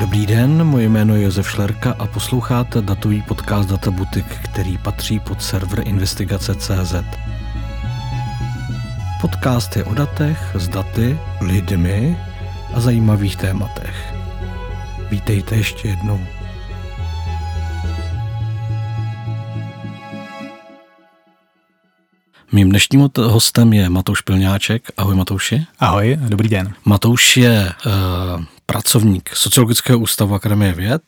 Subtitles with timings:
[0.00, 5.42] Dobrý den, moje jméno je Josef Šlerka a posloucháte datový podcast Databutik, který patří pod
[5.42, 6.94] server investigace.cz.
[9.20, 12.18] Podcast je o datech, s daty, lidmi
[12.74, 14.14] a zajímavých tématech.
[15.10, 16.20] Vítejte ještě jednou.
[22.52, 24.90] Mým dnešním hostem je Matouš Pilňáček.
[24.96, 25.66] Ahoj Matouši.
[25.78, 26.74] Ahoj, dobrý den.
[26.84, 31.02] Matouš je uh, pracovník Sociologického ústavu Akademie věd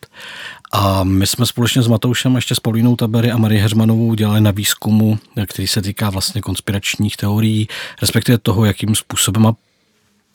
[0.71, 4.51] a my jsme společně s Matoušem ještě s Paulínou Tabery a Marie Heřmanovou dělali na
[4.51, 7.67] výzkumu, který se týká vlastně konspiračních teorií,
[8.01, 9.53] respektive toho, jakým způsobem a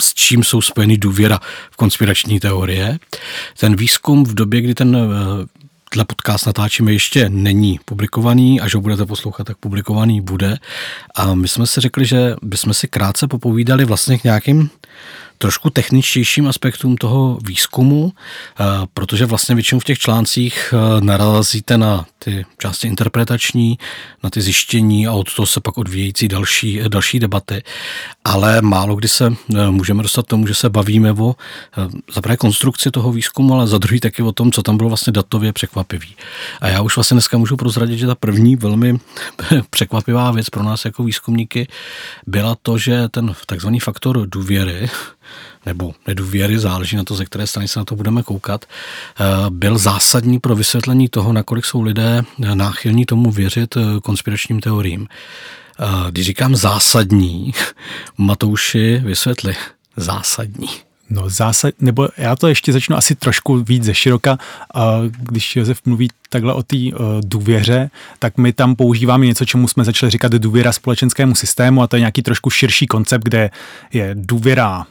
[0.00, 1.40] s čím jsou spojeny důvěra
[1.70, 2.98] v konspirační teorie.
[3.60, 4.96] Ten výzkum v době, kdy ten
[5.90, 10.58] Tenhle podcast natáčíme ještě není publikovaný, až ho budete poslouchat, tak publikovaný bude.
[11.14, 14.70] A my jsme si řekli, že bychom si krátce popovídali vlastně k nějakým
[15.38, 22.06] trošku techničtějším aspektům toho výzkumu, eh, protože vlastně většinou v těch článcích eh, narazíte na
[22.18, 23.78] ty části interpretační,
[24.22, 27.62] na ty zjištění a od toho se pak odvíjející další, další debaty.
[28.24, 31.34] Ale málo kdy se eh, můžeme dostat tomu, že se bavíme o
[32.14, 35.12] za prvé konstrukci toho výzkumu, ale za druhý taky o tom, co tam bylo vlastně
[35.12, 36.16] datově překvapivý.
[36.60, 38.98] A já už vlastně dneska můžu prozradit, že ta první velmi
[39.70, 41.68] překvapivá věc pro nás jako výzkumníky
[42.26, 44.88] byla to, že ten takzvaný faktor důvěry,
[45.66, 49.78] nebo nedůvěry, záleží na to, ze které strany se na to budeme koukat, eh, byl
[49.78, 52.22] zásadní pro vysvětlení toho, nakolik jsou lidé
[52.54, 55.08] náchylní tomu věřit eh, konspiračním teoriím.
[55.80, 57.52] Eh, když říkám zásadní,
[58.18, 59.54] Matouši, vysvětli,
[59.96, 60.68] zásadní.
[61.10, 64.38] No zásad, nebo já to ještě začnu asi trošku víc ze široka.
[65.18, 66.76] Když Josef mluví takhle o té
[67.20, 71.96] důvěře, tak my tam používáme něco, čemu jsme začali říkat důvěra společenskému systému a to
[71.96, 73.50] je nějaký trošku širší koncept, kde
[73.92, 74.86] je důvěra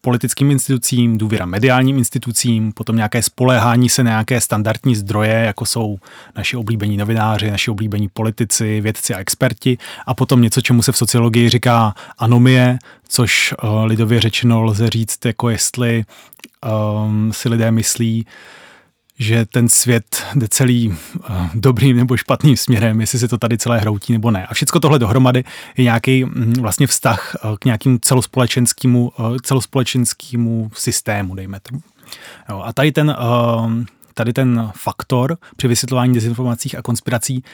[0.00, 5.98] politickým institucím, důvěra mediálním institucím, potom nějaké spoléhání se na nějaké standardní zdroje, jako jsou
[6.36, 10.96] naši oblíbení novináři, naši oblíbení politici, vědci a experti, a potom něco, čemu se v
[10.96, 12.78] sociologii říká anomie,
[13.08, 16.04] což uh, lidově řečeno lze říct, jako jestli
[17.04, 18.26] um, si lidé myslí,
[19.20, 20.96] že ten svět jde celý uh,
[21.54, 24.46] dobrým nebo špatným směrem, jestli se to tady celé hroutí nebo ne.
[24.46, 25.44] A všechno tohle dohromady
[25.76, 31.80] je nějaký um, vlastně vztah uh, k nějakému celospolečenskému, uh, celospolečenskému systému, dejme tomu.
[32.48, 33.16] Jo, a tady ten,
[34.14, 37.44] tady ten faktor při vysvětlování dezinformací a konspirací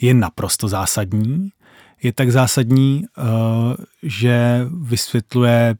[0.00, 1.50] je naprosto zásadní.
[2.02, 3.04] Je tak zásadní,
[4.02, 5.74] že vysvětluje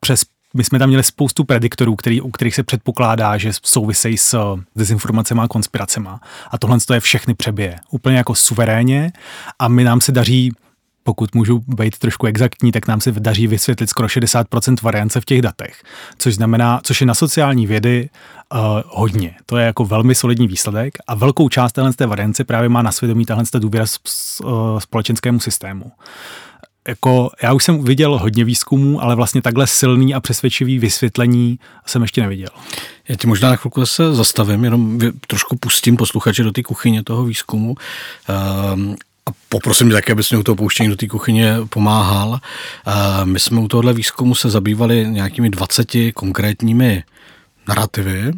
[0.00, 0.24] přes
[0.54, 5.40] my jsme tam měli spoustu prediktorů, který, u kterých se předpokládá, že souvisejí s dezinformacemi
[5.40, 6.08] a konspiracemi.
[6.50, 7.78] A tohle je všechny přebije.
[7.90, 9.12] Úplně jako suverénně
[9.58, 10.52] a my nám se daří
[11.02, 15.42] pokud můžu být trošku exaktní, tak nám se daří vysvětlit skoro 60% variance v těch
[15.42, 15.82] datech,
[16.18, 18.10] což znamená, což je na sociální vědy
[18.52, 19.34] uh, hodně.
[19.46, 22.92] To je jako velmi solidní výsledek a velkou část téhle té variance právě má na
[22.92, 23.84] svědomí tahle důvěra
[24.78, 25.92] společenskému systému
[26.90, 32.02] jako já už jsem viděl hodně výzkumů, ale vlastně takhle silný a přesvědčivý vysvětlení jsem
[32.02, 32.48] ještě neviděl.
[33.08, 37.24] Já ti možná na chvilku se zastavím, jenom trošku pustím posluchače do té kuchyně toho
[37.24, 37.74] výzkumu.
[38.74, 38.96] Um,
[39.26, 42.38] a poprosím tě také, abys mě u toho pouštění do té kuchyně pomáhal.
[43.24, 47.02] My jsme u tohohle výzkumu se zabývali nějakými 20 konkrétními
[47.68, 48.32] narrativy,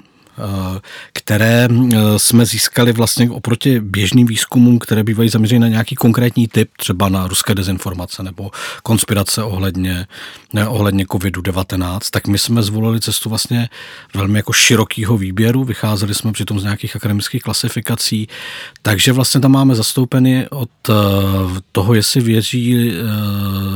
[1.13, 6.71] které eh, jsme získali vlastně oproti běžným výzkumům, které bývají zaměřeny na nějaký konkrétní typ,
[6.77, 8.51] třeba na ruské dezinformace nebo
[8.83, 10.07] konspirace ohledně,
[10.53, 13.69] ne, ohledně COVID-19, tak my jsme zvolili cestu vlastně
[14.15, 18.29] velmi jako širokého výběru, vycházeli jsme přitom z nějakých akademických klasifikací,
[18.83, 20.93] takže vlastně tam máme zastoupeny od eh,
[21.73, 22.93] toho, jestli věří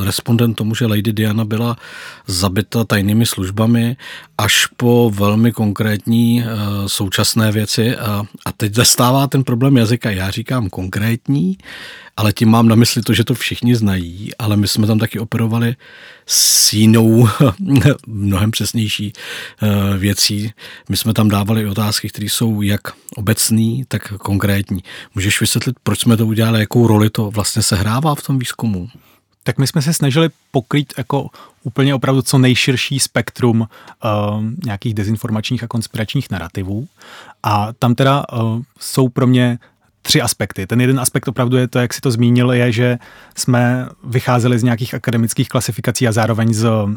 [0.04, 1.76] respondent tomu, že Lady Diana byla
[2.26, 3.96] zabita tajnými službami,
[4.38, 10.10] až po velmi konkrétní Eh, současné věci a, a teď zastává ten problém jazyka.
[10.10, 11.58] Já říkám konkrétní,
[12.16, 15.18] ale tím mám na mysli to, že to všichni znají, ale my jsme tam taky
[15.18, 15.76] operovali
[16.26, 17.28] s jinou,
[18.06, 20.52] mnohem přesnější eh, věcí.
[20.88, 22.80] My jsme tam dávali otázky, které jsou jak
[23.16, 24.82] obecný, tak konkrétní.
[25.14, 28.88] Můžeš vysvětlit, proč jsme to udělali, jakou roli to vlastně sehrává v tom výzkumu?
[29.46, 31.28] Tak my jsme se snažili pokrýt jako
[31.62, 33.68] úplně opravdu co nejširší spektrum uh,
[34.64, 36.88] nějakých dezinformačních a konspiračních narrativů.
[37.42, 39.58] A tam teda uh, jsou pro mě
[40.02, 40.66] tři aspekty.
[40.66, 42.98] Ten jeden aspekt opravdu je to, jak si to zmínil, je, že
[43.36, 46.94] jsme vycházeli z nějakých akademických klasifikací a zároveň z uh,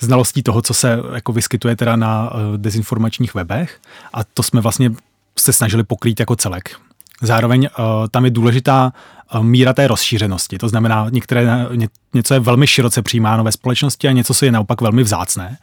[0.00, 3.80] znalostí toho, co se jako vyskytuje teda na uh, dezinformačních webech
[4.12, 4.90] a to jsme vlastně
[5.38, 6.85] se snažili pokrýt jako celek.
[7.22, 7.68] Zároveň
[8.10, 8.92] tam je důležitá
[9.40, 10.58] míra té rozšířenosti.
[10.58, 11.66] To znamená, některé,
[12.14, 15.58] něco je velmi široce přijímáno ve společnosti a něco se je naopak velmi vzácné.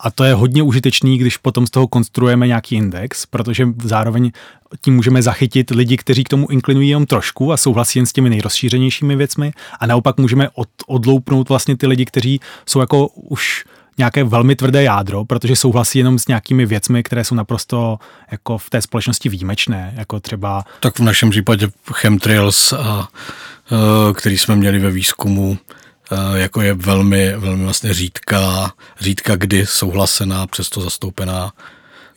[0.00, 4.30] A to je hodně užitečný, když potom z toho konstruujeme nějaký index, protože zároveň
[4.80, 8.30] tím můžeme zachytit lidi, kteří k tomu inklinují jenom trošku a souhlasí jen s těmi
[8.30, 13.64] nejrozšířenějšími věcmi a naopak můžeme od, odloupnout vlastně ty lidi, kteří jsou jako už
[13.98, 17.98] nějaké velmi tvrdé jádro, protože souhlasí jenom s nějakými věcmi, které jsou naprosto
[18.30, 20.64] jako v té společnosti výjimečné, jako třeba...
[20.80, 23.08] Tak v našem případě chemtrails, a,
[24.14, 25.58] který jsme měli ve výzkumu,
[26.34, 31.52] jako je velmi, velmi vlastně řídka, řídka kdy souhlasená, přesto zastoupená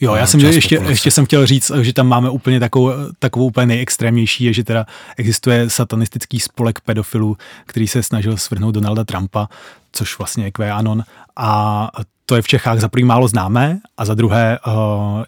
[0.01, 3.65] Jo, já jsem ještě, ještě jsem chtěl říct, že tam máme úplně takovou, takovou úplně
[3.65, 4.85] nejextrémnější, je, že teda
[5.17, 9.47] existuje satanistický spolek pedofilů, který se snažil svrhnout Donalda Trumpa,
[9.91, 11.03] což vlastně je QAnon.
[11.37, 11.89] A
[12.25, 14.73] to je v Čechách za první málo známé a za druhé uh,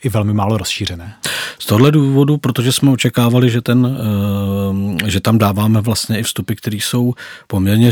[0.03, 1.15] i velmi málo rozšířené.
[1.59, 6.53] Z tohle důvodu, protože jsme očekávali, že, ten, uh, že tam dáváme vlastně i vstupy,
[6.53, 7.13] které jsou
[7.47, 7.91] poměrně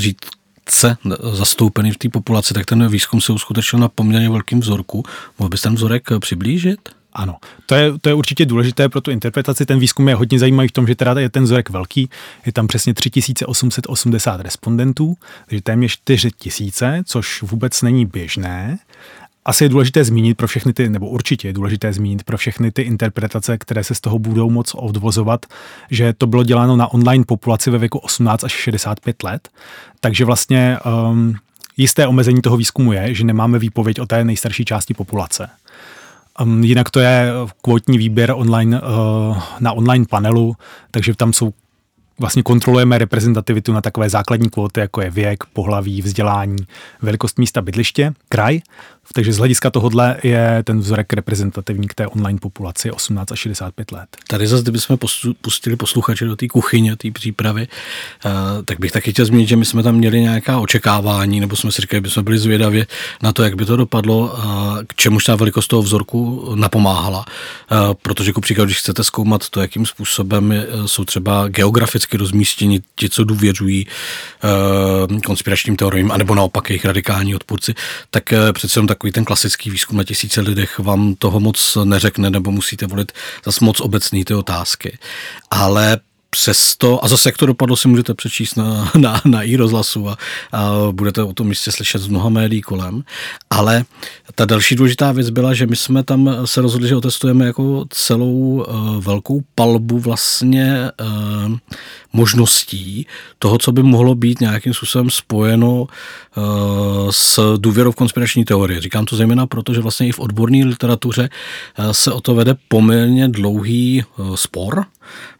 [0.70, 0.98] řídce
[1.34, 5.04] zastoupený v té populaci, tak ten výzkum se uskutečnil na poměrně velkým vzorku.
[5.40, 6.80] Mohl bys ten vzorek přiblížit?
[7.14, 9.66] Ano, to je, to je určitě důležité pro tu interpretaci.
[9.66, 12.10] Ten výzkum je hodně zajímavý v tom, že teda je ten vzorek velký.
[12.46, 15.18] Je tam přesně 3880 respondentů,
[15.50, 18.80] takže téměř 4000, což vůbec není běžné.
[19.46, 22.82] Asi je důležité zmínit pro všechny ty, nebo určitě je důležité zmínit pro všechny ty
[22.82, 25.46] interpretace, které se z toho budou moc odvozovat,
[25.92, 29.50] že to bylo děláno na online populaci ve věku 18 až 65 let.
[30.00, 30.78] Takže vlastně
[31.12, 31.36] um,
[31.78, 35.50] jisté omezení toho výzkumu je, že nemáme výpověď o té nejstarší části populace.
[36.42, 40.56] Um, jinak to je kvotní výběr online, uh, na online panelu,
[40.92, 41.54] takže tam jsou
[42.22, 46.58] vlastně kontrolujeme reprezentativitu na takové základní kvóty, jako je věk, pohlaví, vzdělání,
[47.02, 48.60] velikost místa bydliště, kraj
[49.14, 53.92] takže z hlediska tohohle je ten vzorek reprezentativní k té online populaci 18 až 65
[53.92, 54.10] let.
[54.28, 54.98] Tady zase, kdybychom
[55.42, 57.68] pustili posluchače do té kuchyně, té přípravy,
[58.26, 58.30] eh,
[58.66, 61.82] tak bych taky chtěl zmínit, že my jsme tam měli nějaká očekávání, nebo jsme si
[61.82, 62.84] říkali, že jsme byli zvědaví
[63.22, 64.36] na to, jak by to dopadlo,
[64.88, 67.26] k čemu ta velikost toho vzorku napomáhala.
[67.72, 70.54] Eh, protože, ku příkladu, když chcete zkoumat to, jakým způsobem
[70.86, 73.88] jsou třeba geograficky rozmístěni ti, co důvěřují
[74.44, 77.74] eh, konspiračním teoriím, anebo naopak jejich radikální odpůrci,
[78.12, 82.52] tak přece jenom takový ten klasický výzkum na tisíce lidech vám toho moc neřekne, nebo
[82.52, 83.12] musíte volit
[83.46, 84.98] zase moc obecný ty otázky.
[85.52, 86.00] Ale
[86.36, 90.18] přesto, a zase jak to dopadlo, si můžete přečíst na, na, na i rozhlasu a,
[90.52, 93.04] a budete o tom místě slyšet z mnoha médií kolem.
[93.50, 93.86] Ale
[94.36, 98.32] ta další důležitá věc byla, že my jsme tam se rozhodli, že otestujeme jako celou
[98.32, 101.58] uh, velkou palbu vlastně uh,
[102.14, 103.08] možností
[103.40, 105.88] toho, co by mohlo být nějakým způsobem spojeno uh,
[107.10, 108.82] s důvěrou v konspirační teorie.
[108.82, 111.30] Říkám to zejména proto, že vlastně i v odborné literatuře
[111.80, 114.86] uh, se o to vede poměrně dlouhý uh, spor,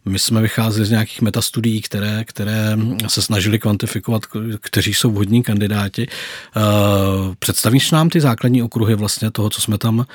[0.04, 2.76] my jsme vycházeli z nějakých metastudií, které, které
[3.08, 4.22] se snažili kvantifikovat,
[4.60, 6.06] kteří jsou vhodní kandidáti.
[6.08, 6.60] Eh,
[7.38, 10.06] představíš nám ty základní okruhy vlastně toho, co jsme tam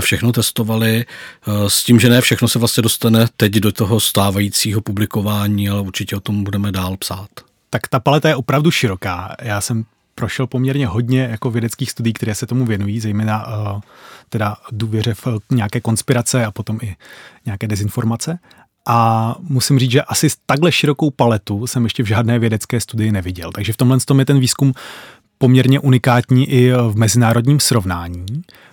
[0.00, 4.80] všechno testovali, eh, s tím, že ne všechno se vlastně dostane teď do toho stávajícího
[4.80, 7.28] publikování, ale určitě o tom budeme dál psát.
[7.70, 9.36] Tak ta paleta je opravdu široká.
[9.42, 9.84] Já jsem
[10.14, 13.80] prošel poměrně hodně jako vědeckých studií, které se tomu věnují, zejména uh,
[14.28, 16.96] teda důvěře v nějaké konspirace a potom i
[17.46, 18.38] nějaké dezinformace.
[18.88, 23.52] A musím říct, že asi takhle širokou paletu jsem ještě v žádné vědecké studii neviděl.
[23.52, 24.74] Takže v tomhle tom je ten výzkum
[25.38, 28.26] poměrně unikátní i v mezinárodním srovnání.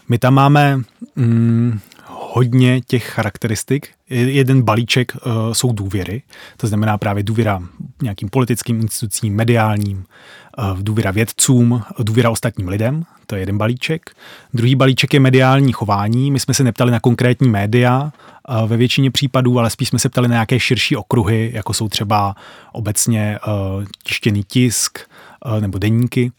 [0.09, 0.81] My tam máme
[1.15, 3.89] mm, hodně těch charakteristik.
[4.09, 6.21] Jeden balíček uh, jsou důvěry,
[6.57, 7.63] to znamená právě důvěra
[8.01, 10.03] nějakým politickým institucím, mediálním,
[10.81, 14.09] důvěra vědcům, důvěra ostatním lidem, to je jeden balíček.
[14.53, 16.31] Druhý balíček je mediální chování.
[16.31, 18.11] My jsme se neptali na konkrétní média
[18.49, 21.89] uh, ve většině případů, ale spíš jsme se ptali na nějaké širší okruhy, jako jsou
[21.89, 22.35] třeba
[22.71, 24.99] obecně uh, tištěný tisk
[25.59, 26.31] nebo deníky,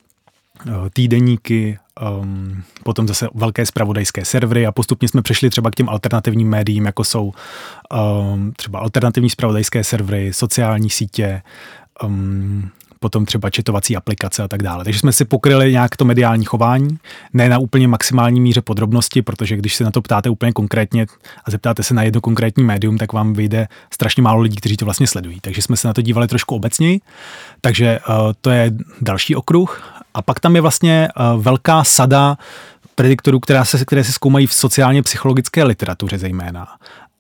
[0.93, 1.79] týdeníky,
[2.21, 6.87] um, potom zase velké spravodajské servery a postupně jsme přešli třeba k těm alternativním médiím,
[6.87, 7.33] jako jsou
[8.33, 11.43] um, třeba alternativní spravodajské servery, sociální sítě,
[12.05, 12.71] um,
[13.03, 14.85] potom třeba četovací aplikace a tak dále.
[14.85, 16.99] Takže jsme si pokryli nějak to mediální chování,
[17.33, 21.07] ne na úplně maximální míře podrobnosti, protože když se na to ptáte úplně konkrétně
[21.45, 24.85] a zeptáte se na jedno konkrétní médium, tak vám vyjde strašně málo lidí, kteří to
[24.85, 25.41] vlastně sledují.
[25.41, 27.01] Takže jsme se na to dívali trošku obecněji.
[27.61, 29.83] Takže uh, to je další okruh.
[30.15, 32.37] A pak tam je vlastně uh, velká sada
[32.95, 36.67] prediktorů, která se, které se zkoumají v sociálně psychologické literatuře zejména.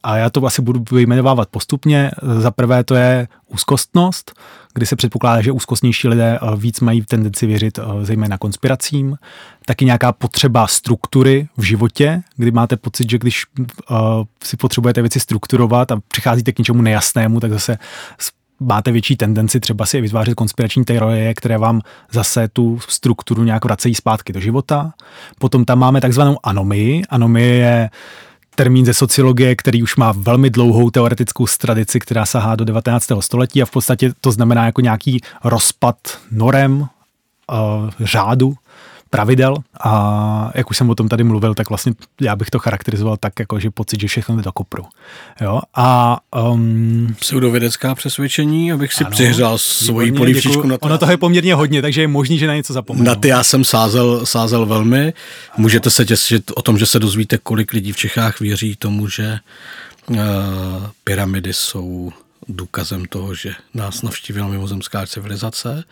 [0.02, 2.10] A já to asi budu vyjmenovávat postupně.
[2.38, 4.32] Za prvé to je úzkostnost,
[4.74, 9.16] kdy se předpokládá, že úzkostnější lidé eh, víc mají tendenci věřit eh, zejména konspiracím.
[9.66, 13.96] Taky nějaká potřeba struktury v životě, kdy máte pocit, že když uh,
[14.44, 17.78] si potřebujete věci strukturovat a přicházíte k něčemu nejasnému, tak zase
[18.60, 21.80] máte větší tendenci třeba si vytvářet konspirační teorie, které vám
[22.10, 24.92] zase tu strukturu nějak vracejí zpátky do života.
[25.38, 27.02] Potom tam máme takzvanou anomii.
[27.08, 27.90] Anomie je
[28.54, 33.08] termín ze sociologie, který už má velmi dlouhou teoretickou tradici, která sahá do 19.
[33.20, 35.96] století a v podstatě to znamená jako nějaký rozpad
[36.30, 36.86] norem, uh,
[38.00, 38.54] řádu,
[39.12, 43.16] pravidel a jak už jsem o tom tady mluvil, tak vlastně já bych to charakterizoval
[43.16, 44.84] tak, jako že pocit, že všechno jde do kopru.
[45.40, 45.60] Jo?
[45.74, 46.18] A
[46.50, 50.86] um, pseudovědecká přesvědčení, abych si ano, přihřál svoji polívčičku na to.
[50.86, 53.04] Ono toho je poměrně hodně, takže je možný, že na něco zapomenu.
[53.04, 55.12] Na ty já jsem sázel, sázel velmi.
[55.56, 59.38] Můžete se těšit o tom, že se dozvíte, kolik lidí v Čechách věří tomu, že
[60.06, 60.16] uh,
[61.04, 62.12] pyramidy jsou
[62.48, 65.84] důkazem toho, že nás navštívila mimozemská civilizace.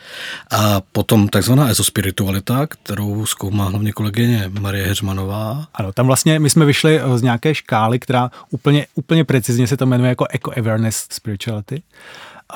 [0.51, 5.67] A potom takzvaná ezospiritualita, kterou zkoumá hlavně kolegyně Marie Heřmanová.
[5.75, 9.77] Ano, tam vlastně my jsme vyšli eh, z nějaké škály, která úplně, úplně precizně se
[9.77, 11.83] to jmenuje jako Eco-Awareness Spirituality,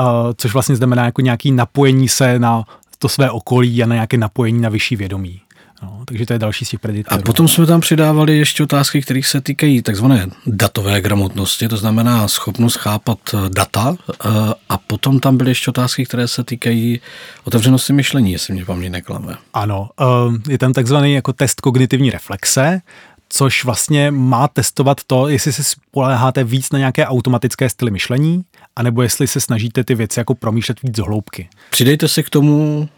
[0.00, 2.64] uh, což vlastně znamená jako nějaký napojení se na
[2.98, 5.40] to své okolí a na nějaké napojení na vyšší vědomí.
[5.84, 7.20] No, takže to je další z těch preditorů.
[7.20, 12.28] A potom jsme tam přidávali ještě otázky, které se týkají takzvané datové gramotnosti, to znamená
[12.28, 13.96] schopnost chápat eh, data.
[14.10, 14.28] Eh,
[14.68, 17.00] a potom tam byly ještě otázky, které se týkají
[17.44, 19.36] otevřenosti myšlení, jestli mě paměť neklame.
[19.54, 22.80] Ano, eh, je tam takzvaný jako test kognitivní reflexe,
[23.28, 28.44] což vlastně má testovat to, jestli se spoléháte víc na nějaké automatické styly myšlení,
[28.76, 31.48] anebo jestli se snažíte ty věci jako promýšlet víc z hloubky.
[31.70, 32.88] Přidejte si k tomu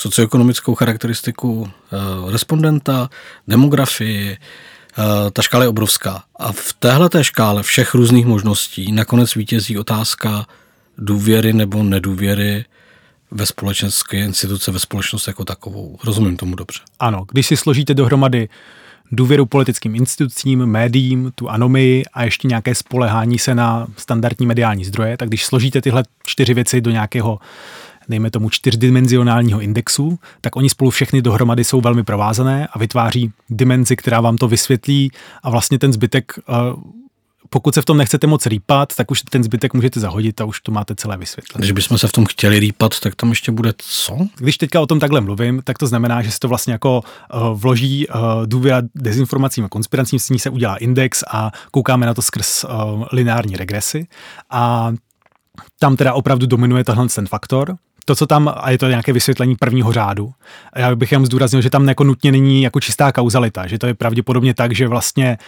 [0.00, 1.96] socioekonomickou charakteristiku eh,
[2.32, 3.10] respondenta,
[3.48, 6.22] demografii, eh, ta škála je obrovská.
[6.36, 10.46] A v téhle té škále všech různých možností nakonec vítězí otázka
[10.98, 12.64] důvěry nebo nedůvěry
[13.30, 15.98] ve společenské instituce, ve společnost jako takovou.
[16.04, 16.80] Rozumím tomu dobře.
[16.98, 18.48] Ano, když si složíte dohromady
[19.12, 25.16] důvěru politickým institucím, médiím, tu anomii a ještě nějaké spolehání se na standardní mediální zdroje,
[25.16, 27.38] tak když složíte tyhle čtyři věci do nějakého
[28.10, 33.96] dejme tomu čtyřdimenzionálního indexu, tak oni spolu všechny dohromady jsou velmi provázané a vytváří dimenzi,
[33.96, 35.10] která vám to vysvětlí
[35.42, 36.52] a vlastně ten zbytek eh,
[37.50, 40.60] pokud se v tom nechcete moc rýpat, tak už ten zbytek můžete zahodit a už
[40.60, 41.60] to máte celé vysvětlené.
[41.60, 44.18] Když bychom se v tom chtěli rýpat, tak tam ještě bude co?
[44.36, 47.02] Když teďka o tom takhle mluvím, tak to znamená, že se to vlastně jako
[47.34, 48.14] uh, vloží uh,
[48.46, 52.70] důvěra dezinformacím a konspiracím, s ní se udělá index a koukáme na to skrz uh,
[53.12, 54.06] lineární regresy.
[54.50, 54.92] A
[55.78, 59.56] tam teda opravdu dominuje tenhle ten faktor, to, co tam, a je to nějaké vysvětlení
[59.56, 60.32] prvního řádu,
[60.76, 63.94] já bych jen zdůraznil, že tam jako nutně není jako čistá kauzalita, že to je
[63.94, 65.38] pravděpodobně tak, že vlastně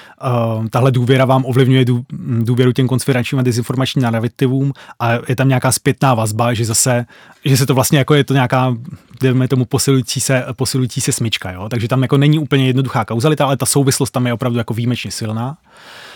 [0.59, 2.05] uh, tahle důvěra vám ovlivňuje dů,
[2.41, 7.07] důvěru těm konspiračním a dezinformačním narrativům a je tam nějaká zpětná vazba, že zase,
[7.45, 8.77] že se to vlastně jako je to nějaká,
[9.21, 11.69] dejme tomu posilující se, posilující se smyčka, jo?
[11.69, 15.11] takže tam jako není úplně jednoduchá kauzalita, ale ta souvislost tam je opravdu jako výjimečně
[15.11, 15.57] silná.
[15.57, 16.12] Eh,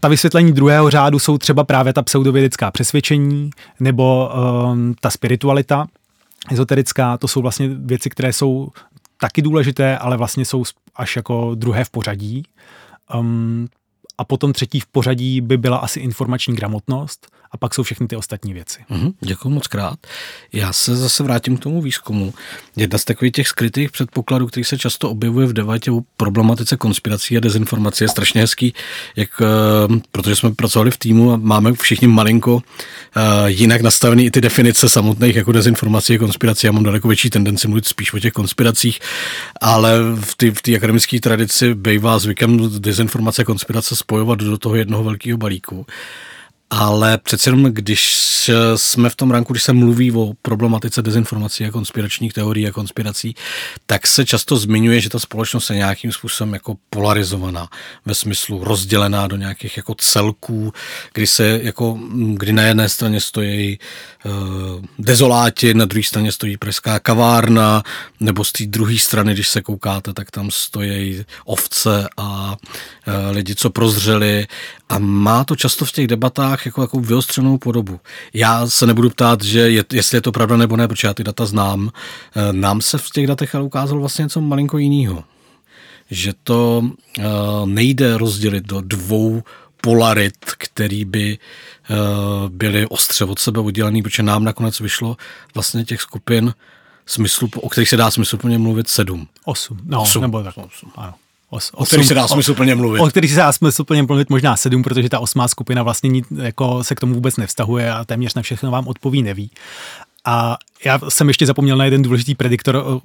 [0.00, 4.30] ta vysvětlení druhého řádu jsou třeba právě ta pseudovědecká přesvědčení nebo
[4.72, 5.86] um, ta spiritualita
[6.50, 8.68] ezoterická, to jsou vlastně věci, které jsou
[9.20, 10.64] taky důležité, ale vlastně jsou
[10.96, 12.42] až jako druhé v pořadí.
[13.14, 13.68] Um,
[14.18, 18.16] a potom třetí v pořadí by byla asi informační gramotnost a pak jsou všechny ty
[18.16, 18.78] ostatní věci.
[18.88, 19.98] Mm, děkuji moc krát.
[20.52, 22.34] Já se zase vrátím k tomu výzkumu.
[22.76, 27.36] Jedna z takových těch skrytých předpokladů, který se často objevuje v debatě o problematice konspirací
[27.36, 28.74] a dezinformací, je strašně hezký,
[29.16, 32.62] jak, eh, protože jsme pracovali v týmu a máme všichni malinko
[33.16, 36.66] eh, jinak nastavený i ty definice samotných jako dezinformací a konspirací.
[36.66, 39.00] Já mám daleko větší tendenci mluvit spíš o těch konspiracích,
[39.60, 45.04] ale v té v akademické tradici bývá zvykem dezinformace a konspirace spojovat do toho jednoho
[45.04, 45.86] velkého balíku.
[46.70, 51.70] Ale přece jenom, když jsme v tom ranku, když se mluví o problematice dezinformací a
[51.70, 53.34] konspiračních teorií a konspirací,
[53.86, 57.68] tak se často zmiňuje, že ta společnost je nějakým způsobem jako polarizovaná,
[58.06, 60.72] ve smyslu rozdělená do nějakých jako celků,
[61.14, 63.78] kdy se jako, kdy na jedné straně stojí
[64.24, 64.32] uh,
[64.98, 67.82] dezoláti, na druhé straně stojí pražská kavárna,
[68.20, 73.54] nebo z té druhé strany, když se koukáte, tak tam stojí ovce a uh, lidi,
[73.54, 74.46] co prozřeli.
[74.88, 78.00] A má to často v těch debatách jako, jako vyostřenou podobu.
[78.34, 81.24] Já se nebudu ptát, že je, jestli je to pravda nebo ne, protože já ty
[81.24, 81.90] data znám.
[82.36, 85.24] Eh, nám se v těch datech ale ukázalo vlastně něco malinko jiného.
[86.10, 86.82] Že to
[87.18, 87.24] uh,
[87.64, 89.42] nejde rozdělit do dvou
[89.80, 91.38] polarit, který by
[91.90, 91.96] uh,
[92.48, 95.16] byly ostře od sebe oddělený, protože nám nakonec vyšlo
[95.54, 96.54] vlastně těch skupin
[97.06, 99.28] smyslu, o kterých se dá smysluplně mluvit sedm.
[99.44, 100.22] Osm, no, osm.
[100.22, 100.56] nebo tak.
[100.56, 100.90] Osm.
[100.96, 101.14] Ano.
[101.50, 103.00] Os, o který se dá smysluplně mluvit.
[103.00, 106.22] O, o který se dá smysluplně mluvit možná sedm, protože ta osmá skupina vlastně ní,
[106.42, 109.50] jako se k tomu vůbec nevztahuje a téměř na všechno vám odpoví neví.
[110.24, 113.00] A já jsem ještě zapomněl na jeden důležitý prediktor,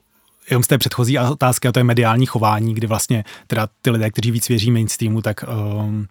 [0.50, 4.12] jenom z té předchozí otázky, a to je mediální chování, kdy vlastně teda ty lidé,
[4.12, 5.45] kteří víc věří mainstreamu, tak
[5.79, 6.07] um,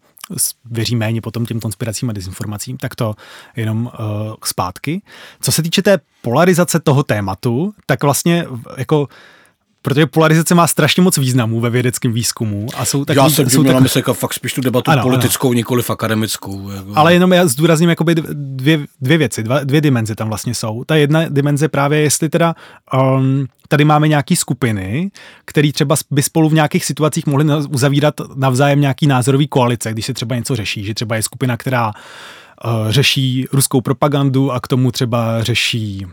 [0.64, 3.14] věří méně potom těm konspiracím a dezinformacím, tak to
[3.56, 5.02] jenom uh, zpátky.
[5.40, 8.46] Co se týče té polarizace toho tématu, tak vlastně
[8.76, 9.08] jako
[9.82, 12.66] Protože polarizace má strašně moc významů ve vědeckém výzkumu.
[12.76, 13.82] A jsou takový, já jsem jsou měl tak...
[13.82, 15.54] myslet jako fakt spíš tu debatu ano, politickou, ano.
[15.54, 16.70] nikoli akademickou.
[16.70, 16.92] Jako.
[16.94, 20.84] Ale jenom já zdůrazním jakoby dvě, dvě věci, dva, dvě dimenze tam vlastně jsou.
[20.84, 22.54] Ta jedna dimenze právě, jestli teda
[23.16, 25.10] um, tady máme nějaké skupiny,
[25.44, 30.14] které třeba by spolu v nějakých situacích mohly uzavírat navzájem nějaký názorový koalice, když se
[30.14, 34.90] třeba něco řeší, že třeba je skupina, která uh, řeší ruskou propagandu a k tomu
[34.90, 36.06] třeba řeší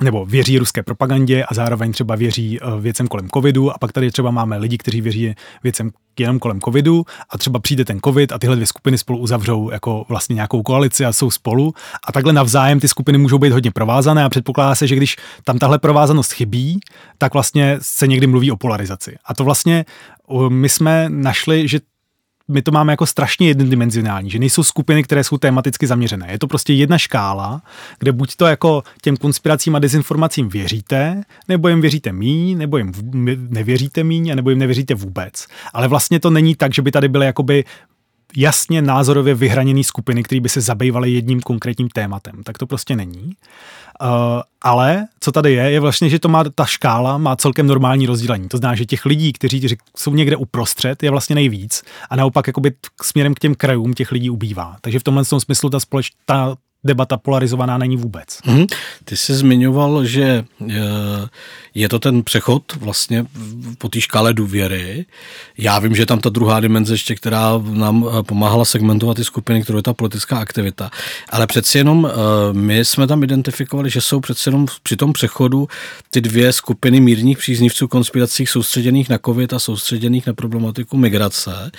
[0.00, 3.70] nebo věří ruské propagandě a zároveň třeba věří eh, věcem kolem covidu.
[3.70, 7.04] A pak tady třeba máme lidi, kteří věří věcem jenom kolem covidu.
[7.30, 11.04] A třeba přijde ten covid a tyhle dvě skupiny spolu uzavřou jako vlastně nějakou koalici
[11.04, 11.74] a jsou spolu.
[12.08, 15.58] A takhle navzájem ty skupiny můžou být hodně provázané a předpokládá se, že když tam
[15.58, 16.80] tahle provázanost chybí,
[17.18, 19.16] tak vlastně se někdy mluví o polarizaci.
[19.24, 19.84] A to vlastně
[20.48, 21.80] my jsme našli, že
[22.48, 26.26] my to máme jako strašně jednodimenzionální, že nejsou skupiny, které jsou tematicky zaměřené.
[26.30, 27.62] Je to prostě jedna škála,
[27.98, 32.92] kde buď to jako těm konspiracím a dezinformacím věříte, nebo jim věříte míň, nebo jim
[33.48, 35.46] nevěříte míň, nebo jim nevěříte vůbec.
[35.72, 37.64] Ale vlastně to není tak, že by tady byly jakoby
[38.36, 42.42] jasně názorově vyhraněné skupiny, které by se zabývaly jedním konkrétním tématem.
[42.44, 43.32] Tak to prostě není.
[44.02, 48.06] Uh, ale co tady je, je vlastně, že to má ta škála má celkem normální
[48.06, 48.48] rozdělení.
[48.48, 52.72] To znamená, že těch lidí, kteří jsou někde uprostřed, je vlastně nejvíc a naopak jakoby
[53.02, 54.76] směrem k těm krajům těch lidí ubývá.
[54.80, 58.26] Takže v tomhle smyslu ta, společ, ta debata polarizovaná není vůbec.
[58.28, 58.66] Mm-hmm.
[59.04, 60.74] Ty jsi zmiňoval, že eh,
[61.74, 63.26] je to ten přechod vlastně
[63.78, 65.06] po té škále důvěry.
[65.58, 69.24] Já vím, že je tam ta druhá dimenze ještě, která nám eh, pomáhala segmentovat ty
[69.24, 70.90] skupiny, kterou je ta politická aktivita.
[71.28, 72.12] Ale přeci jenom eh,
[72.52, 75.68] my jsme tam identifikovali, že jsou přeci jenom při tom přechodu
[76.10, 81.70] ty dvě skupiny mírních příznivců konspirací soustředěných na covid a soustředěných na problematiku migrace.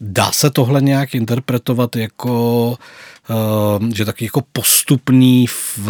[0.00, 2.76] Dá se tohle nějak interpretovat jako
[3.94, 5.88] že taky jako postupný, v,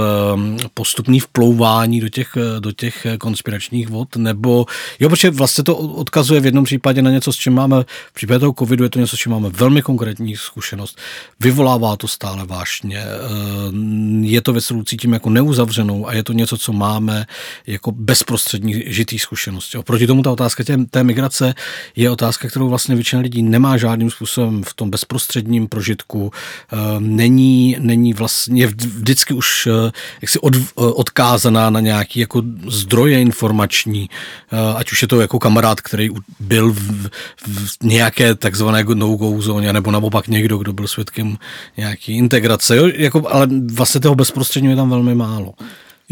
[0.75, 4.67] postupný vplouvání do těch, do těch konspiračních vod, nebo
[5.01, 8.39] jo, protože vlastně to odkazuje v jednom případě na něco, s čím máme, v případě
[8.39, 10.99] toho covidu je to něco, s čím máme velmi konkrétní zkušenost,
[11.41, 16.33] vyvolává to stále vášně, ehm, je to věc, kterou cítím jako neuzavřenou a je to
[16.33, 17.27] něco, co máme
[17.67, 19.79] jako bezprostřední žitý zkušenosti.
[19.79, 21.55] Oproti tomu ta otázka tě, té migrace
[21.97, 26.33] je otázka, kterou vlastně většina lidí nemá žádným způsobem v tom bezprostředním prožitku,
[26.73, 29.93] ehm, není, není vlastně vždycky už eh,
[30.23, 34.11] jaksi od, eh, odkázaná na nějaký jako zdroje informační,
[34.53, 37.09] eh, ať už je to jako kamarád, který byl v,
[37.47, 41.39] v nějaké takzvané no-go zóně, nebo naopak někdo, kdo byl svědkem
[41.77, 42.89] nějaký integrace, jo?
[42.95, 45.55] Jako, ale vlastně toho bezprostředního je tam velmi málo.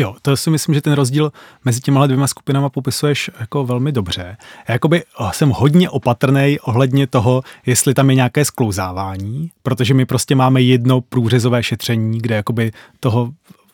[0.00, 1.32] Jo, to si myslím, že ten rozdíl
[1.64, 4.36] mezi těma dvěma skupinama popisuješ jako velmi dobře.
[4.68, 10.34] Já jakoby jsem hodně opatrný ohledně toho, jestli tam je nějaké sklouzávání, protože my prostě
[10.34, 13.32] máme jedno průřezové šetření, kde jakoby toho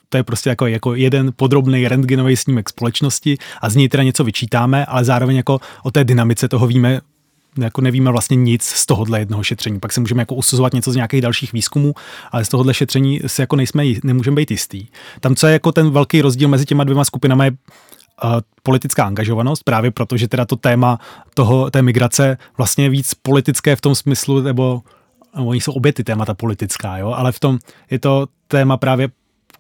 [0.09, 4.25] to je prostě jako, jako jeden podrobný rentgenový snímek společnosti a z něj teda něco
[4.25, 7.01] vyčítáme, ale zároveň jako o té dynamice toho víme
[7.59, 9.81] jako nevíme vlastně nic z tohohle jednoho šetření.
[9.81, 11.95] Pak se můžeme jako usuzovat něco z nějakých dalších výzkumů,
[12.33, 14.87] ale z tohohle šetření se jako nejsme, nemůžeme být jistý.
[15.21, 19.65] Tam, co je jako ten velký rozdíl mezi těma dvěma skupinami, je uh, politická angažovanost,
[19.65, 20.99] právě proto, že teda to téma
[21.35, 24.83] toho, té migrace vlastně je víc politické v tom smyslu, nebo
[25.35, 27.59] oni jsou obě ty témata politická, jo, ale v tom
[27.91, 29.09] je to téma právě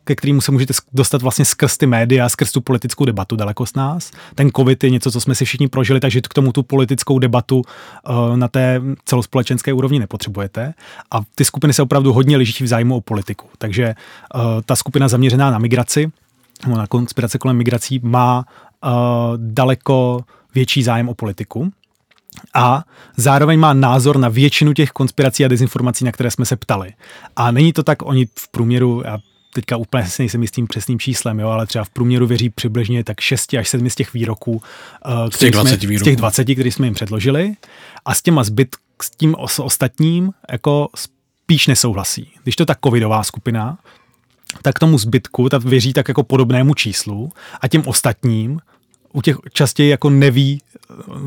[0.07, 3.75] ke kterému se můžete dostat vlastně skrz ty média, skrz tu politickou debatu daleko z
[3.75, 4.11] nás.
[4.35, 7.57] Ten covid je něco, co jsme si všichni prožili, takže k tomu tu politickou debatu
[7.57, 10.75] uh, na té celospolečenské úrovni nepotřebujete.
[11.11, 13.47] A ty skupiny se opravdu hodně liší v zájmu o politiku.
[13.59, 13.95] Takže
[14.35, 16.11] uh, ta skupina zaměřená na migraci,
[16.67, 18.45] na konspirace kolem migrací, má
[18.85, 18.91] uh,
[19.37, 21.73] daleko větší zájem o politiku
[22.55, 22.85] a
[23.17, 26.93] zároveň má názor na většinu těch konspirací a dezinformací, na které jsme se ptali.
[27.37, 29.19] A není to tak, oni v průměru, já
[29.53, 33.21] teďka úplně si nejsem jistým přesným číslem, jo, ale třeba v průměru věří přibližně tak
[33.21, 34.61] 6 až 7 z těch výroků, uh,
[35.31, 36.05] z těch 20 jsme, výroků.
[36.05, 37.55] Z těch 20, který jsme jim předložili
[38.05, 42.33] a s těma zbyt, s tím os, ostatním jako spíš nesouhlasí.
[42.43, 43.79] Když to ta covidová skupina,
[44.63, 48.61] tak tomu zbytku ta věří tak jako podobnému číslu a těm ostatním
[49.17, 50.63] u těch častěji jako neví,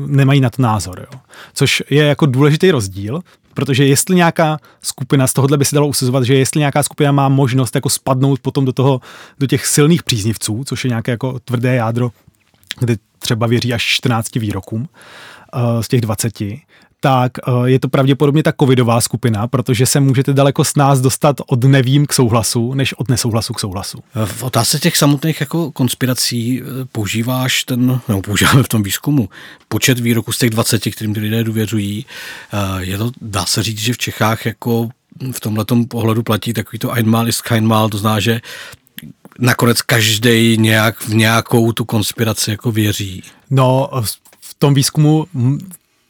[0.06, 1.06] nemají na to názor.
[1.12, 1.20] Jo.
[1.54, 3.20] Což je jako důležitý rozdíl,
[3.54, 7.28] protože jestli nějaká skupina, z tohohle by se dalo usuzovat, že jestli nějaká skupina má
[7.28, 9.00] možnost jako spadnout potom do toho,
[9.38, 12.10] do těch silných příznivců, což je nějaké jako tvrdé jádro
[12.78, 14.88] kdy třeba věří až 14 výrokům
[15.80, 16.42] z těch 20,
[17.00, 21.36] tak eh, je to pravděpodobně ta covidová skupina, protože se můžete daleko s nás dostat
[21.46, 23.98] od nevím k souhlasu, než od nesouhlasu k souhlasu.
[24.24, 29.28] V otázce těch samotných jako konspirací eh, používáš ten, nebo používáme v tom výzkumu,
[29.68, 32.06] počet výroků z těch 20, kterým ty lidé důvěřují.
[32.52, 34.88] Eh, je to, dá se říct, že v Čechách jako
[35.32, 38.40] v tomhle pohledu platí takový to einmal ist keinmal, to zná, že
[39.38, 43.22] nakonec každý nějak v nějakou tu konspiraci jako věří.
[43.50, 43.90] No,
[44.40, 45.26] v tom výzkumu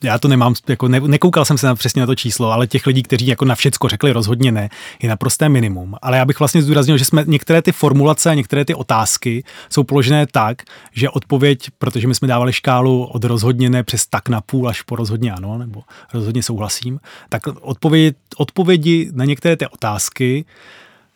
[0.04, 2.86] já to nemám, jako ne, nekoukal jsem se na přesně na to číslo, ale těch
[2.86, 4.68] lidí, kteří jako na všecko řekli rozhodně ne,
[5.02, 5.96] je naprosté minimum.
[6.02, 9.84] Ale já bych vlastně zdůraznil, že jsme některé ty formulace a některé ty otázky jsou
[9.84, 14.40] položené tak, že odpověď, protože my jsme dávali škálu od rozhodně ne přes tak na
[14.40, 15.82] půl až po rozhodně ano, nebo
[16.14, 20.44] rozhodně souhlasím, tak odpovědi, odpovědi na některé ty otázky,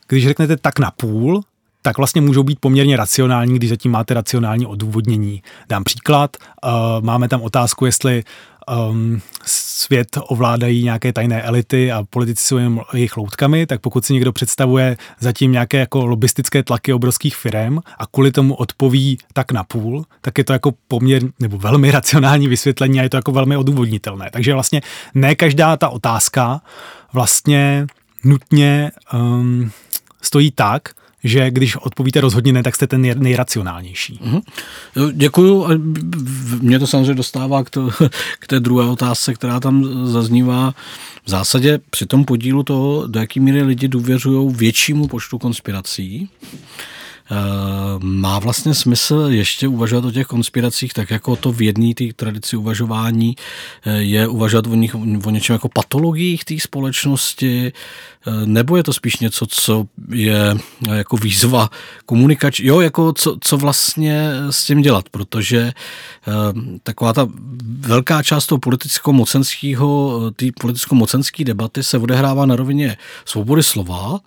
[0.07, 1.41] když řeknete tak na půl,
[1.81, 5.43] tak vlastně můžou být poměrně racionální, když zatím máte racionální odůvodnění.
[5.69, 6.71] Dám příklad, uh,
[7.05, 8.23] máme tam otázku, jestli
[8.89, 14.13] um, svět ovládají nějaké tajné elity a politici jsou jen jejich loutkami, tak pokud si
[14.13, 19.63] někdo představuje zatím nějaké jako lobistické tlaky obrovských firm a kvůli tomu odpoví tak na
[19.63, 23.57] půl, tak je to jako poměr nebo velmi racionální vysvětlení a je to jako velmi
[23.57, 24.29] odůvodnitelné.
[24.31, 24.81] Takže vlastně
[25.13, 26.61] ne každá ta otázka
[27.13, 27.87] vlastně
[28.23, 29.71] nutně um,
[30.21, 30.89] stojí tak,
[31.25, 34.19] že když odpovíte rozhodně ne, tak jste ten nejracionálnější.
[34.23, 34.41] Mm-hmm.
[35.13, 35.67] Děkuju.
[36.61, 37.89] Mě to samozřejmě dostává k, to,
[38.39, 40.73] k té druhé otázce, která tam zaznívá.
[41.25, 46.29] V zásadě při tom podílu toho, do jaký míry lidi důvěřují většímu počtu konspirací,
[47.99, 52.57] má vlastně smysl ještě uvažovat o těch konspiracích, tak jako to v jedné té tradici
[52.57, 53.35] uvažování
[53.85, 57.73] eh, je uvažovat o, nich, o něčem jako patologiích té společnosti,
[58.27, 60.55] eh, nebo je to spíš něco, co je
[60.93, 61.69] jako výzva
[62.05, 65.73] komunikač, jo, jako co, co vlastně s tím dělat, protože
[66.83, 67.27] taková ta
[67.79, 74.19] velká část toho politicko-mocenského, té politicko-mocenské debaty se odehrává na rovině svobody slova,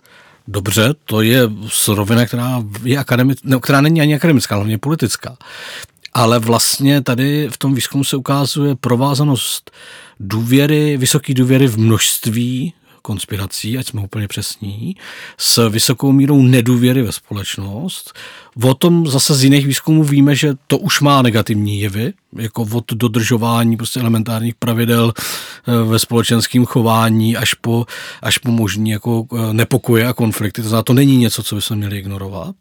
[0.51, 5.37] Dobře, to je surovina, která, je akademic, ne, která není ani akademická, hlavně politická.
[6.13, 9.71] Ale vlastně tady v tom výzkumu se ukazuje provázanost
[10.19, 14.95] důvěry, vysoké důvěry v množství konspirací, ať jsme úplně přesní,
[15.37, 18.13] s vysokou mírou nedůvěry ve společnost.
[18.63, 22.93] O tom zase z jiných výzkumů víme, že to už má negativní jevy, jako od
[22.93, 27.85] dodržování prostě elementárních pravidel eh, ve společenském chování až po,
[28.21, 30.61] až po možný jako eh, nepokoje a konflikty.
[30.61, 32.55] To znamená, to není něco, co bychom měli ignorovat.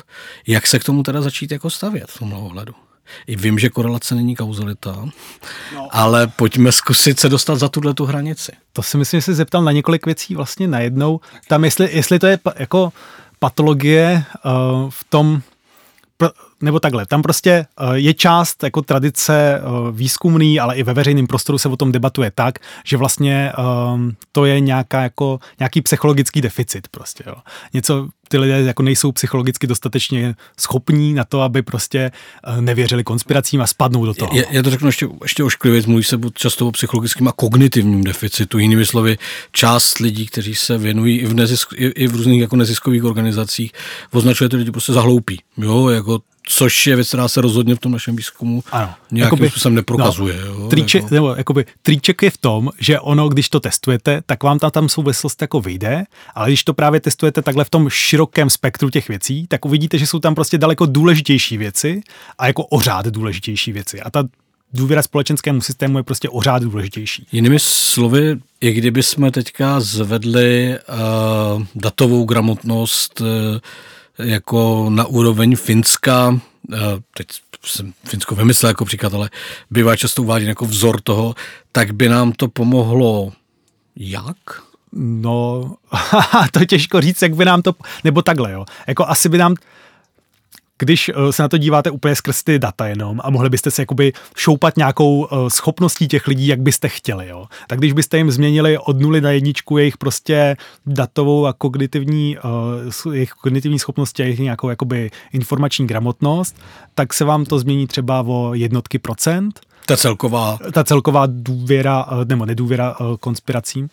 [0.46, 2.74] Jak se k tomu teda začít jako stavět v tomhle ohledu?
[3.26, 4.92] I vím, že korelace není kauzalita,
[5.74, 5.88] no.
[5.90, 8.52] ale pojďme zkusit se dostat za tuhle tu hranici.
[8.72, 11.20] To si myslím, že se zeptal na několik věcí vlastně najednou.
[11.48, 12.92] Tam, jestli, jestli to je jako
[13.38, 15.42] patologie uh, v tom,
[16.62, 21.26] nebo takhle, tam prostě uh, je část jako tradice uh, výzkumný, ale i ve veřejném
[21.26, 23.52] prostoru se o tom debatuje tak, že vlastně
[23.94, 27.34] um, to je nějaká jako, nějaký psychologický deficit prostě, jo.
[27.74, 32.10] Něco, ty lidé jako nejsou psychologicky dostatečně schopní na to, aby prostě
[32.48, 34.30] uh, nevěřili konspiracím a spadnou do toho.
[34.34, 38.58] Já, já to řeknu ještě, ještě ošklivě, mluví se často o psychologickém a kognitivním deficitu.
[38.58, 39.18] Jinými slovy,
[39.52, 43.72] část lidí, kteří se věnují i v, nezisk, i, i v různých jako neziskových organizacích,
[44.12, 45.40] označuje ty lidi prostě za hloupý.
[45.56, 48.94] Jo, jako což je věc, která se rozhodně v tom našem výzkumu ano.
[49.10, 50.40] nějakým jakoby, způsobem nepprokazuje.
[50.40, 51.14] No, jo, triček, jako.
[51.14, 54.88] nebo, jakoby, triček je v tom, že ono, když to testujete, tak vám tam, tam
[54.88, 59.46] souvislost jako vyjde, ale když to právě testujete takhle v tom širokém spektru těch věcí,
[59.46, 62.00] tak uvidíte, že jsou tam prostě daleko důležitější věci
[62.38, 64.00] a jako ořád důležitější věci.
[64.00, 64.24] A ta
[64.72, 67.26] důvěra společenskému systému je prostě ořád důležitější.
[67.32, 70.78] Jinými slovy, i kdyby jsme teďka zvedli
[71.56, 73.26] uh, datovou gramotnost uh,
[74.18, 76.40] jako na úroveň Finska,
[76.72, 76.76] eh,
[77.16, 77.26] teď
[77.64, 79.30] jsem Finsko vymyslel jako příklad, ale
[79.70, 81.34] bývá často uváděn jako vzor toho,
[81.72, 83.32] tak by nám to pomohlo
[83.96, 84.36] jak?
[84.92, 85.74] No,
[86.52, 88.64] to těžko říct, jak by nám to, nebo takhle, jo.
[88.86, 89.54] Jako asi by nám,
[90.78, 93.82] když eh, se na to díváte úplně skrz ty data jenom a mohli byste se
[93.82, 97.46] jakoby šoupat nějakou eh, schopností těch lidí, jak byste chtěli, jo.
[97.66, 102.36] Tak když byste jim změnili od nuly na jedničku jejich prostě datovou a kognitivní,
[103.04, 106.56] uh, jejich kognitivní schopnosti a jejich nějakou jakoby informační gramotnost,
[106.94, 109.60] tak se vám to změní třeba o jednotky procent.
[109.86, 110.58] Ta celková.
[110.72, 113.88] Ta celková důvěra, nebo nedůvěra konspiracím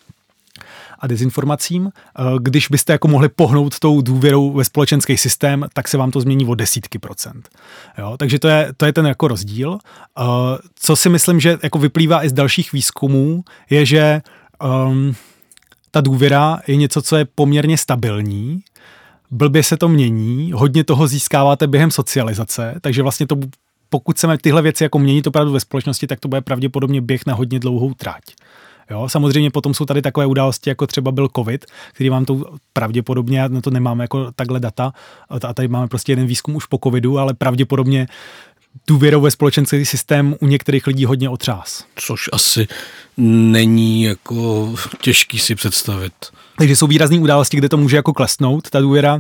[0.99, 1.89] a dezinformacím.
[1.89, 6.21] Eh, když byste jako mohli pohnout tou důvěrou ve společenský systém, tak se vám to
[6.21, 7.49] změní o desítky procent.
[7.97, 9.77] Jo, takže to je, to je ten jako rozdíl.
[10.19, 10.23] Eh,
[10.75, 14.21] co si myslím, že jako vyplývá i z dalších výzkumů, je, že
[14.87, 15.15] um,
[15.91, 18.61] ta důvěra je něco, co je poměrně stabilní,
[19.31, 23.35] blbě se to mění, hodně toho získáváte během socializace, takže vlastně to
[23.89, 27.33] pokud chceme tyhle věci jako měnit opravdu ve společnosti, tak to bude pravděpodobně běh na
[27.33, 28.23] hodně dlouhou trať.
[28.89, 32.41] Jo, samozřejmě potom jsou tady takové události, jako třeba byl COVID, který vám to
[32.73, 34.93] pravděpodobně, na to nemáme jako takhle data,
[35.29, 38.07] a tady máme prostě jeden výzkum už po COVIDu, ale pravděpodobně
[38.87, 41.85] důvěrou ve společenský systém u některých lidí hodně otřás.
[41.95, 42.67] Což asi
[43.17, 44.69] není jako
[45.01, 46.13] těžký si představit.
[46.57, 49.19] Takže jsou výrazné události, kde to může jako klesnout, ta důvěra,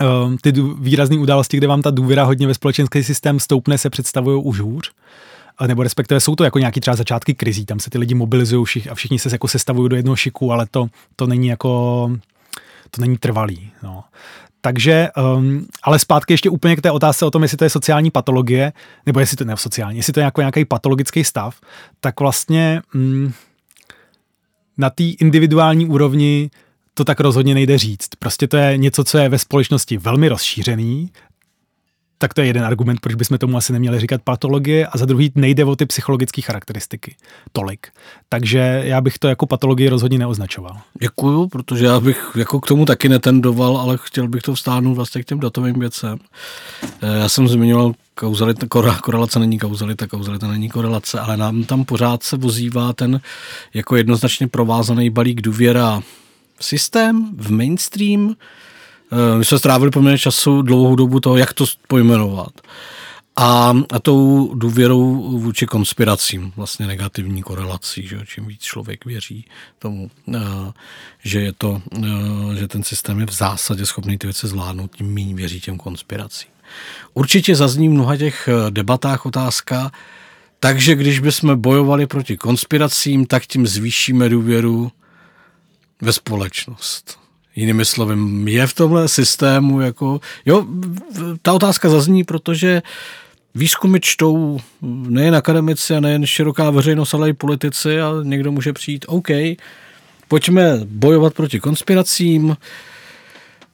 [0.00, 4.42] ehm, ty výrazné události, kde vám ta důvěra hodně ve společenský systém stoupne, se představují
[4.44, 4.92] už hůř
[5.66, 8.90] nebo respektive jsou to jako nějaký třeba začátky krizí, tam se ty lidi mobilizují všich,
[8.90, 10.86] a všichni se jako sestavují do jednoho šiku, ale to,
[11.16, 12.10] to není jako,
[12.90, 13.70] to není trvalý.
[13.82, 14.04] No.
[14.60, 18.10] Takže, um, ale zpátky ještě úplně k té otázce o tom, jestli to je sociální
[18.10, 18.72] patologie,
[19.06, 21.60] nebo jestli to ne sociální, jestli to je jako nějaký patologický stav,
[22.00, 23.32] tak vlastně um,
[24.78, 26.50] na té individuální úrovni
[26.94, 28.08] to tak rozhodně nejde říct.
[28.18, 31.10] Prostě to je něco, co je ve společnosti velmi rozšířený,
[32.22, 35.32] tak to je jeden argument, proč bychom tomu asi neměli říkat patologie a za druhý
[35.34, 37.16] nejde o ty psychologické charakteristiky
[37.52, 37.86] tolik.
[38.28, 40.76] Takže já bych to jako patologii rozhodně neoznačoval.
[41.00, 45.22] Děkuju, protože já bych jako k tomu taky netendoval, ale chtěl bych to vstáhnout vlastně
[45.22, 46.18] k těm datovým věcem.
[46.82, 48.66] Eh, já jsem zmiňoval kauzalita,
[49.02, 53.20] korelace není kauzalita, kauzalita není korelace, ale nám tam pořád se vozívá ten
[53.74, 56.02] jako jednoznačně provázaný balík důvěra
[56.60, 58.34] systém, v mainstream,
[59.38, 62.52] my jsme strávili poměrně času dlouhou dobu toho, jak to pojmenovat.
[63.36, 69.44] A, a tou důvěrou vůči konspiracím, vlastně negativní korelací, že čím víc člověk věří
[69.78, 70.40] tomu, eh,
[71.24, 75.14] že je to, eh, že ten systém je v zásadě schopný ty věci zvládnout, tím
[75.14, 76.50] méně věří těm konspiracím.
[77.14, 79.92] Určitě zazní v mnoha těch debatách otázka,
[80.60, 84.92] takže když bychom bojovali proti konspiracím, tak tím zvýšíme důvěru
[86.00, 87.21] ve společnost.
[87.56, 88.16] Jinými slovy,
[88.50, 90.66] je v tomhle systému jako, jo,
[91.42, 92.82] ta otázka zazní, protože
[93.54, 94.60] výzkumy čtou
[95.08, 99.28] nejen akademici a nejen široká veřejnost, ale i politici a někdo může přijít, OK,
[100.28, 102.56] pojďme bojovat proti konspiracím,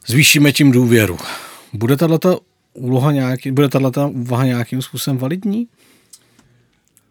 [0.06, 1.18] zvýšíme tím důvěru.
[1.72, 2.40] Bude tato
[2.72, 5.66] úloha nějaký, bude tato úvaha nějakým způsobem validní?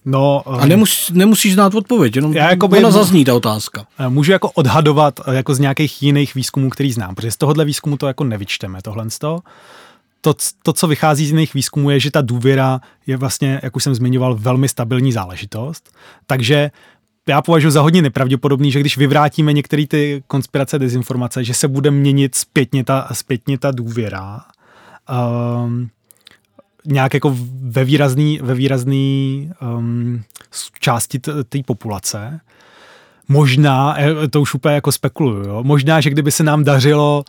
[0.09, 3.85] No, a um, nemus, nemusíš znát odpověď, jenom já jako ona zazní ta otázka.
[4.09, 7.97] Můžu jako odhadovat eh, jako z nějakých jiných výzkumů, který znám, protože z tohohle výzkumu
[7.97, 9.39] to jako nevyčteme, tohle to.
[10.21, 13.83] To, to, co vychází z jiných výzkumů, je, že ta důvěra je vlastně, jak už
[13.83, 15.91] jsem zmiňoval, velmi stabilní záležitost.
[16.27, 16.71] Takže
[17.27, 21.91] já považuji za hodně nepravděpodobný, že když vyvrátíme některé ty konspirace, dezinformace, že se bude
[21.91, 24.41] měnit zpětně ta, zpětně ta důvěra.
[25.65, 25.89] Um,
[26.87, 30.23] nějak jako ve výrazný, ve výrazný um,
[30.79, 32.39] části té populace.
[33.27, 35.63] Možná, e, to už úplně jako spekuluju, jo?
[35.63, 37.25] možná, že kdyby se nám dařilo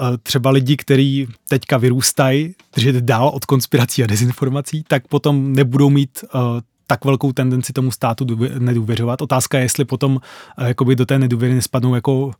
[0.00, 5.90] uh, třeba lidi, kteří teďka vyrůstají, držet dál od konspirací a dezinformací, tak potom nebudou
[5.90, 6.40] mít uh,
[6.86, 8.26] tak velkou tendenci tomu státu
[8.58, 9.22] nedůvěřovat.
[9.22, 12.32] Otázka je, jestli potom uh, jakoby do té nedůvěry nespadnou jako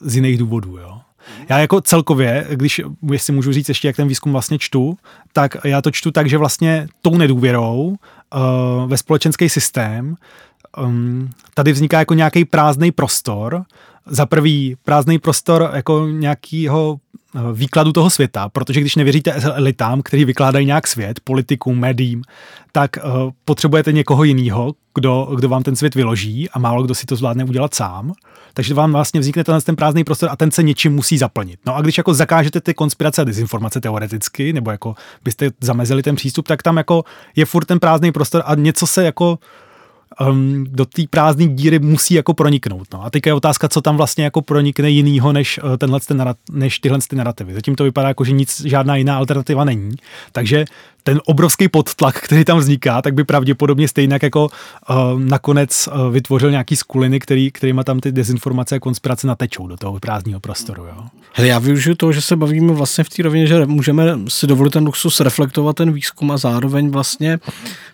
[0.00, 0.78] z jiných důvodů.
[0.78, 1.00] Jo?
[1.48, 2.80] Já jako celkově, když
[3.12, 4.96] jestli můžu říct ještě, jak ten výzkum vlastně čtu,
[5.32, 10.16] tak já to čtu tak, že vlastně tou nedůvěrou uh, ve společenský systém
[10.78, 13.64] um, tady vzniká jako nějaký prázdný prostor,
[14.06, 16.96] za prvý prázdný prostor jako nějakého
[17.36, 22.22] eh, výkladu toho světa, protože když nevěříte elitám, kteří vykládají nějak svět, politikům, médiím,
[22.72, 27.06] tak uh, potřebujete někoho jiného, kdo, kdo vám ten svět vyloží a málo kdo si
[27.06, 28.12] to zvládne udělat sám.
[28.54, 31.60] Takže vám vlastně vznikne ten, ten prázdný prostor a ten se něčím musí zaplnit.
[31.66, 36.16] No a když jako zakážete ty konspirace a dezinformace teoreticky, nebo jako byste zamezili ten
[36.16, 37.04] přístup, tak tam jako
[37.36, 39.38] je furt ten prázdný prostor a něco se jako
[40.20, 42.86] um, do té prázdné díry musí jako proniknout.
[42.92, 43.04] No.
[43.04, 46.78] A teď je otázka, co tam vlastně jako pronikne jinýho než, uh, tenhle ten, než
[46.78, 47.54] tyhle ty narrativy.
[47.54, 49.96] Zatím to vypadá jako, že nic, žádná jiná alternativa není.
[50.32, 50.64] Takže
[51.06, 56.50] ten obrovský podtlak, který tam vzniká, tak by pravděpodobně stejně jako uh, nakonec uh, vytvořil
[56.50, 60.84] nějaký skuliny, který, kterýma tam ty dezinformace a konspirace natečou do toho prázdního prostoru.
[60.84, 61.04] Jo.
[61.32, 64.70] Hele, já využiju toho, že se bavíme vlastně v té rovině, že můžeme si dovolit
[64.70, 67.38] ten luxus reflektovat ten výzkum a zároveň vlastně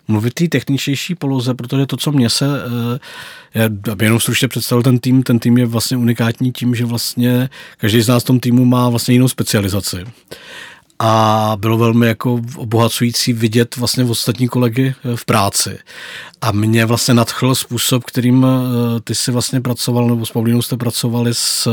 [0.07, 2.53] mluvit té techničtější poloze, protože to, co mě se, uh,
[3.53, 7.49] já aby jenom stručně představil ten tým, ten tým je vlastně unikátní tím, že vlastně
[7.77, 9.97] každý z nás v tom týmu má vlastně jinou specializaci
[11.03, 15.79] a bylo velmi jako obohacující vidět vlastně ostatní kolegy eh, v práci.
[16.41, 20.77] A mě vlastně nadchl způsob, kterým eh, ty si vlastně pracoval, nebo s Paulinou jste
[20.77, 21.67] pracovali s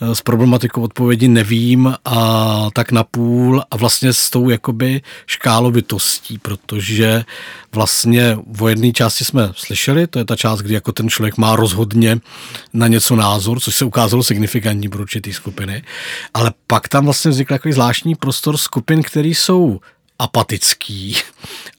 [0.00, 7.24] s problematikou odpovědi nevím a tak na půl a vlastně s tou jakoby škálovitostí, protože
[7.72, 11.56] vlastně v jedné části jsme slyšeli, to je ta část, kdy jako ten člověk má
[11.56, 12.20] rozhodně
[12.72, 15.82] na něco názor, což se ukázalo signifikantní pro určitý skupiny,
[16.34, 19.80] ale pak tam vlastně vznikl takový zvláštní prostor skupin, které jsou
[20.18, 21.16] apatický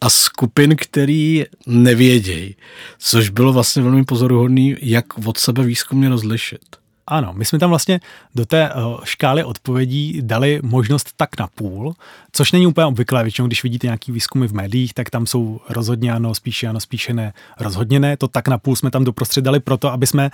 [0.02, 2.56] a skupin, který nevědějí,
[3.00, 6.85] což bylo vlastně velmi pozoruhodný, jak od sebe výzkumně rozlišit.
[7.08, 8.00] Ano, my jsme tam vlastně
[8.36, 11.96] do té uh, škály odpovědí dali možnost tak na půl,
[12.32, 13.24] což není úplně obvyklé.
[13.24, 17.14] Většinou, když vidíte nějaký výzkumy v médiích, tak tam jsou rozhodně ano, spíše ano, spíše
[17.14, 18.18] ne, rozhodně ne.
[18.18, 20.32] To tak na půl jsme tam doprostřed dali proto, aby jsme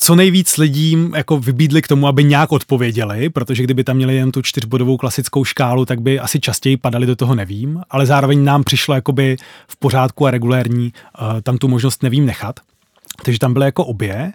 [0.00, 4.32] co nejvíc lidím jako vybídli k tomu, aby nějak odpověděli, protože kdyby tam měli jen
[4.32, 8.64] tu čtyřbodovou klasickou škálu, tak by asi častěji padali do toho nevím, ale zároveň nám
[8.64, 9.36] přišlo jakoby
[9.68, 12.60] v pořádku a regulérní uh, tam tu možnost nevím nechat.
[13.24, 14.32] Takže tam byly jako obě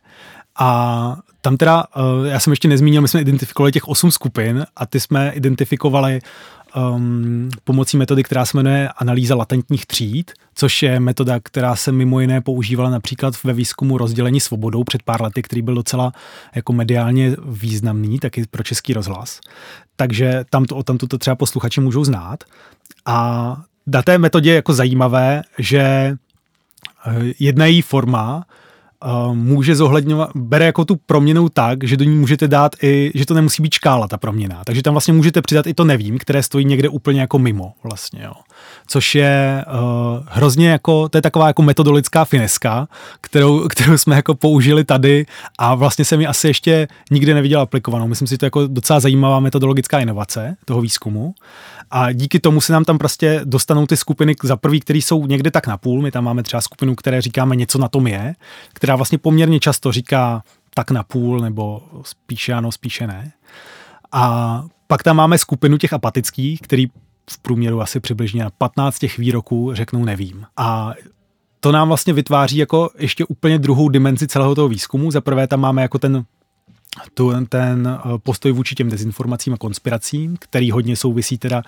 [0.60, 4.86] a tam teda, uh, já jsem ještě nezmínil, my jsme identifikovali těch osm skupin a
[4.86, 6.22] ty jsme identifikovali
[6.76, 12.20] um, pomocí metody, která se jmenuje analýza latentních tříd, což je metoda, která se mimo
[12.20, 16.12] jiné používala například ve výzkumu rozdělení svobodou před pár lety, který byl docela
[16.56, 19.40] jako mediálně významný, taky pro český rozhlas.
[19.96, 22.44] Takže tam to, tam to třeba posluchači můžou znát.
[23.06, 26.18] A na té metodě je jako zajímavé, že eh,
[27.40, 28.46] jedna její forma
[29.34, 33.34] může zohledňovat, bere jako tu proměnu tak, že do ní můžete dát i, že to
[33.34, 34.62] nemusí být škála ta proměna.
[34.66, 38.24] Takže tam vlastně můžete přidat i to nevím, které stojí někde úplně jako mimo vlastně,
[38.24, 38.34] jo.
[38.88, 42.88] Což je uh, hrozně jako, to je taková jako metodologická fineska,
[43.22, 45.26] kterou, kterou jsme jako použili tady
[45.60, 48.08] a vlastně jsem ji asi ještě nikdy neviděl aplikovanou.
[48.08, 51.34] Myslím si, že to je jako docela zajímavá metodologická inovace toho výzkumu.
[51.96, 55.52] A díky tomu se nám tam prostě dostanou ty skupiny za prvý, které jsou někde
[55.52, 56.02] tak na půl.
[56.02, 58.36] My tam máme třeba skupinu, které říkáme něco na tom je,
[58.74, 63.32] která vlastně poměrně často říká tak na půl nebo spíše ano, spíše ne.
[64.12, 66.88] A pak tam máme skupinu těch apatických, který
[67.30, 70.46] v průměru asi přibližně na 15 těch výroků řeknou nevím.
[70.58, 70.94] A
[71.60, 75.12] to nám vlastně vytváří jako ještě úplně druhou dimenzi celého toho výzkumu.
[75.12, 76.26] Za prvé tam máme jako ten
[77.14, 81.64] tu, ten eh, postoj vůči těm dezinformacím a konspiracím, který hodně souvisí teda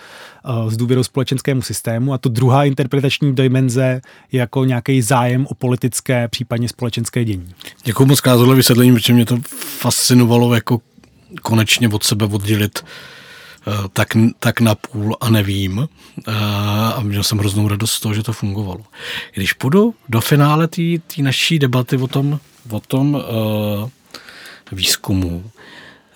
[0.46, 5.54] uh, s důvěrou společenskému systému a to druhá interpretační dimenze je jako nějaký zájem o
[5.54, 7.50] politické, případně společenské dění.
[7.84, 9.38] Děkuji moc za vysvětlení, protože mě to
[9.80, 10.82] fascinovalo jako
[11.42, 12.86] konečně od sebe oddělit
[13.68, 14.08] uh, tak,
[14.40, 15.88] tak na půl a nevím.
[16.96, 18.82] A měl jsem hroznou radost z toho, že to fungovalo.
[19.34, 23.90] Když půjdu do finále té naší debaty o tom, o tom uh,
[24.72, 25.52] výzkumu.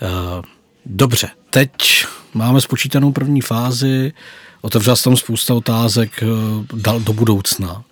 [0.02, 0.42] Eh,
[0.86, 1.72] dobře, teď
[2.34, 4.14] máme spočítanou první fázi,
[4.62, 7.84] otevřel jsem tam spousta otázek eh, do budoucna.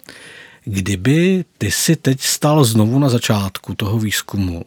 [0.63, 4.63] Kdyby ty si teď stal znovu na začátku toho výzkumu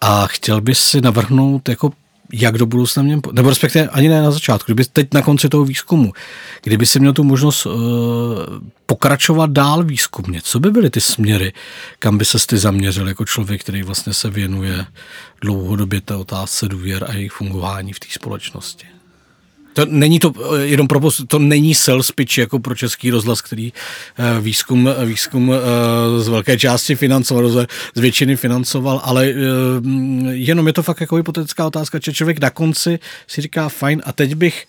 [0.00, 1.92] a chtěl bys si navrhnout jako
[2.40, 5.64] jak do budoucna měl, nebo respektive ani ne na začátku, kdyby teď na konci toho
[5.64, 6.12] výzkumu,
[6.62, 7.72] kdyby si měl tu možnost uh,
[8.86, 11.52] pokračovat dál výzkumně, co by byly ty směry,
[11.98, 14.86] kam by se ty zaměřil jako člověk, který vlastně se věnuje
[15.40, 18.86] dlouhodobě té otázce důvěr a jejich fungování v té společnosti?
[19.74, 23.72] To není to eh, jenom pro to není sales pitch jako pro český rozhlas, který
[24.18, 29.26] eh, výzkum, výzkum eh, z velké části financoval, z většiny financoval, ale
[30.30, 34.12] jenom je to fakt jako hypotetická otázka, že člověk na konci si říká fajn a
[34.12, 34.66] teď bych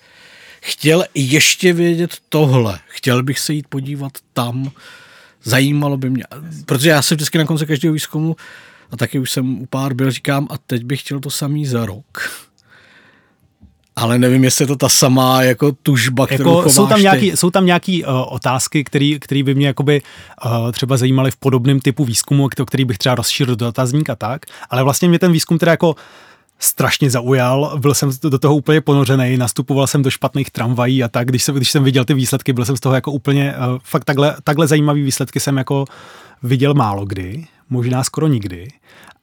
[0.62, 4.72] chtěl ještě vědět tohle, chtěl bych se jít podívat tam,
[5.44, 6.24] zajímalo by mě,
[6.66, 8.36] protože já se vždycky na konci každého výzkumu
[8.92, 11.86] a taky už jsem u pár byl, říkám a teď bych chtěl to samý za
[11.86, 12.45] rok
[13.96, 17.50] ale nevím, jestli je to ta samá jako tužba, kterou jako, jsou tam nějaký, Jsou
[17.50, 18.84] tam nějaký uh, otázky,
[19.20, 20.02] které by mě jakoby,
[20.46, 24.46] uh, třeba zajímaly v podobném typu výzkumu, který bych třeba rozšířil do dotazník a tak,
[24.70, 25.96] ale vlastně mě ten výzkum teda jako
[26.60, 31.28] strašně zaujal, byl jsem do toho úplně ponořený, nastupoval jsem do špatných tramvají a tak,
[31.28, 34.04] když jsem, když jsem viděl ty výsledky, byl jsem z toho jako úplně, uh, fakt
[34.04, 35.86] takhle, takhle zajímavý výsledky jsem jako
[36.44, 38.68] viděl málo kdy, možná skoro nikdy.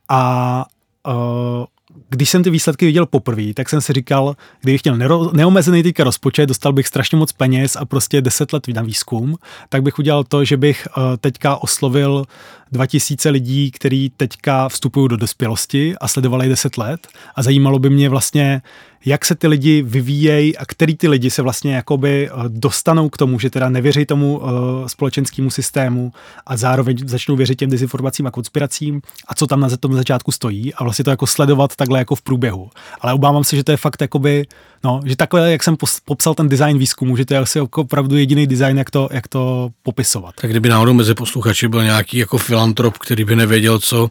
[0.09, 0.65] A
[1.07, 1.65] uh,
[2.09, 6.47] když jsem ty výsledky viděl poprvé, tak jsem si říkal, kdybych měl neomezený teďka rozpočet,
[6.47, 9.37] dostal bych strašně moc peněz a prostě 10 let na výzkum,
[9.69, 12.25] tak bych udělal to, že bych eh, teďka oslovil
[12.73, 17.09] 2000 lidí, kteří teďka vstupují do dospělosti a sledovali 10 let.
[17.35, 18.63] A zajímalo by mě vlastně,
[19.05, 23.17] jak se ty lidi vyvíjejí a který ty lidi se vlastně jakoby eh, dostanou k
[23.17, 24.49] tomu, že teda nevěří tomu uh,
[24.87, 26.13] společenskému systému
[26.47, 30.75] a zároveň začnou věřit těm dezinformacím a konspiracím a co tam na tom začátku stojí
[30.75, 32.71] a vlastně to jako sledovat takhle jako v průběhu.
[33.01, 34.47] Ale obávám se, že to je fakt jakoby,
[34.85, 38.17] no, že takhle, jak jsem popsal ten design výzkumu, že to je asi jako opravdu
[38.17, 40.35] jediný design, jak to, jak to popisovat.
[40.41, 44.11] Tak kdyby náhodou mezi posluchači byl nějaký jako filantrop, který by nevěděl, co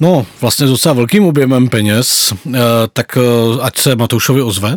[0.00, 2.60] No, vlastně s docela velkým objemem peněz, eh,
[2.92, 4.76] tak eh, ať se Matoušovi ozve.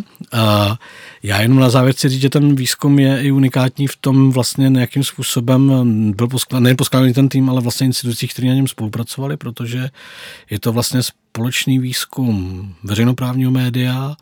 [1.24, 4.70] Já jenom na závěr chci říct, že ten výzkum je i unikátní v tom vlastně
[4.70, 5.72] nějakým způsobem
[6.16, 9.90] byl poskládaný, nejen poskládaný ten tým, ale vlastně institucí, které na něm spolupracovali, protože
[10.50, 14.16] je to vlastně společný výzkum veřejnoprávního média,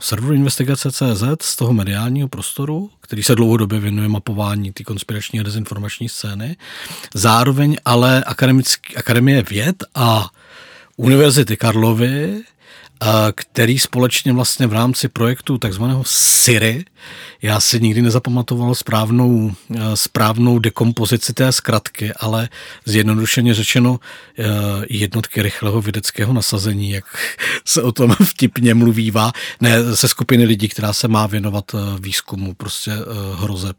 [0.00, 6.08] serveru investigace.cz z toho mediálního prostoru, který se dlouhodobě věnuje mapování té konspirační a dezinformační
[6.08, 6.56] scény.
[7.14, 8.24] Zároveň ale
[8.96, 10.30] Akademie věd a
[10.96, 12.42] Univerzity Karlovy
[13.34, 16.84] který společně vlastně v rámci projektu takzvaného Siri,
[17.42, 19.52] já si nikdy nezapamatoval správnou,
[19.94, 22.48] správnou dekompozici té zkratky, ale
[22.84, 24.00] zjednodušeně řečeno
[24.88, 27.04] jednotky rychlého vědeckého nasazení, jak
[27.64, 32.92] se o tom vtipně mluvívá, ne ze skupiny lidí, která se má věnovat výzkumu prostě
[33.34, 33.76] hrozeb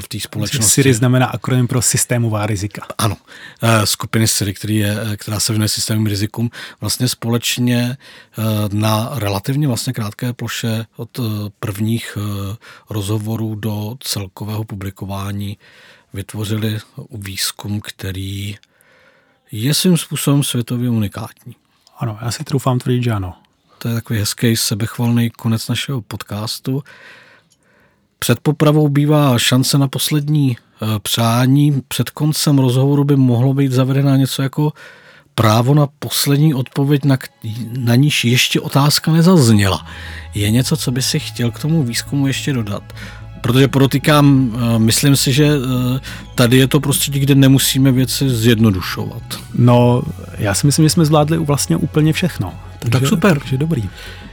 [0.00, 0.70] v té společnosti.
[0.70, 2.86] Siri znamená akronym pro systémová rizika.
[2.98, 3.16] Ano,
[3.84, 6.50] skupiny Siri, který je, která se věnuje systémovým rizikům,
[6.80, 7.96] vlastně společně
[8.38, 11.22] Eh, na relativně vlastně krátké ploše od eh,
[11.60, 12.56] prvních eh,
[12.90, 15.58] rozhovorů do celkového publikování
[16.12, 16.78] vytvořili
[17.10, 18.56] výzkum, který
[19.52, 21.56] je svým způsobem světově unikátní.
[21.98, 23.34] Ano, já si troufám tvrdit, že ano.
[23.78, 26.82] To je takový hezký sebechvalný konec našeho podcastu.
[28.18, 30.56] Před popravou bývá šance na poslední
[31.02, 31.82] přání.
[31.88, 34.72] Před koncem rozhovoru by mohlo být zavedena něco jako
[35.40, 37.18] právo na poslední odpověď, na,
[37.78, 39.86] na níž ještě otázka nezazněla.
[40.34, 42.82] Je něco, co by si chtěl k tomu výzkumu ještě dodat?
[43.40, 46.00] Protože podotýkám, eh, myslím si, že eh,
[46.34, 49.22] tady je to prostředí, kde nemusíme věci zjednodušovat.
[49.54, 50.02] No,
[50.38, 52.54] já si myslím, že jsme zvládli vlastně úplně všechno.
[52.78, 53.38] Takže, tak super.
[53.38, 53.88] Takže dobrý.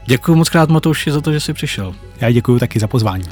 [0.06, 1.96] Děkuji moc krát Matouši za to, že jsi přišel.
[2.22, 3.26] Já děkuji taky za pozvání.